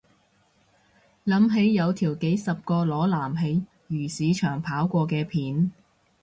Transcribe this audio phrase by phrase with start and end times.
[1.25, 5.71] 諗起有條幾十個裸男喺漁市場跑過嘅片